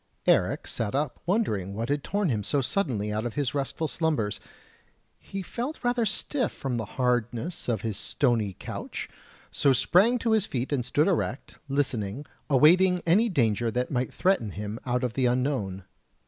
Eric 0.25 0.65
sat 0.65 0.95
up 0.95 1.19
wondering 1.27 1.75
what 1.75 1.89
had 1.89 2.03
torn 2.03 2.29
him 2.29 2.43
so 2.43 2.59
suddenly 2.59 3.13
out 3.13 3.23
of 3.23 3.35
his 3.35 3.53
restful 3.53 3.87
slumbers; 3.87 4.39
he 5.19 5.43
felt 5.43 5.83
rather 5.83 6.07
stiff 6.07 6.51
from 6.51 6.77
the 6.77 6.85
hardness 6.97 7.69
of 7.69 7.81
his 7.83 7.97
stony 7.99 8.53
couch, 8.59 9.07
so 9.51 9.73
sprang 9.73 10.17
to 10.17 10.31
his 10.31 10.47
feet 10.47 10.73
and 10.73 10.83
stood 10.85 11.07
erect, 11.07 11.59
listening, 11.69 12.25
awaiting 12.49 13.03
any 13.05 13.29
danger 13.29 13.69
that 13.69 13.91
might 13.91 14.11
threaten 14.11 14.53
him 14.53 14.79
out 14.87 15.03
of 15.03 15.13
the 15.13 15.27
unknown. 15.27 15.83